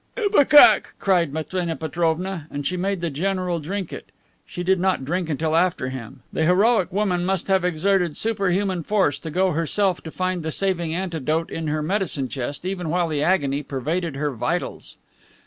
"Ipecac," 0.17 0.95
cried 0.97 1.31
Matrena 1.31 1.75
Petrovna, 1.75 2.47
and 2.49 2.65
she 2.65 2.75
made 2.75 3.01
the 3.01 3.11
general 3.11 3.59
drink 3.59 3.93
it. 3.93 4.11
She 4.47 4.63
did 4.63 4.79
not 4.79 5.05
drink 5.05 5.29
until 5.29 5.55
after 5.55 5.89
him. 5.89 6.23
The 6.33 6.43
heroic 6.43 6.91
woman 6.91 7.23
must 7.23 7.47
have 7.49 7.63
exerted 7.63 8.17
superhuman 8.17 8.81
force 8.81 9.19
to 9.19 9.29
go 9.29 9.51
herself 9.51 10.01
to 10.01 10.09
find 10.09 10.41
the 10.41 10.51
saving 10.51 10.91
antidote 10.91 11.51
in 11.51 11.67
her 11.67 11.83
medicine 11.83 12.29
chest, 12.29 12.65
even 12.65 12.89
while 12.89 13.09
the 13.09 13.21
agony 13.21 13.61
pervaded 13.61 14.15
her 14.15 14.31
vitals. 14.31 14.97